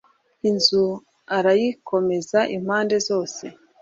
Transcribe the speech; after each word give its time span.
inzu 0.49 0.83
arayikomeza 1.37 2.39
impande 2.57 2.95
zose 3.07 3.43